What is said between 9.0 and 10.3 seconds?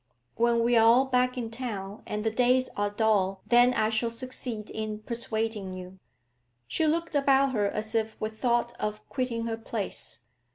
quitting her place.